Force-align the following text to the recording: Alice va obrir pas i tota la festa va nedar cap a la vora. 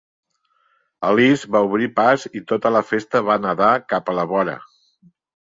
Alice 1.09 1.49
va 1.55 1.61
obrir 1.67 1.89
pas 1.99 2.25
i 2.41 2.43
tota 2.53 2.71
la 2.79 2.83
festa 2.93 3.21
va 3.29 3.39
nedar 3.45 3.71
cap 3.95 4.11
a 4.15 4.21
la 4.23 4.29
vora. 4.33 4.57